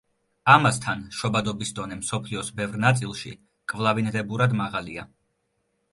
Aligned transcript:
ამასთან, 0.53 1.03
შობადობის 1.17 1.73
დონე 1.81 1.99
მსოფლიოს 1.99 2.49
ბევრ 2.61 2.81
ნაწილში 2.85 3.35
კვლავინდებურად 3.75 4.57
მაღალია. 4.63 5.07